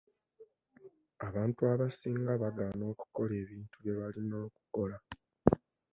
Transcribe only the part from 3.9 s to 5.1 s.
balina okukola.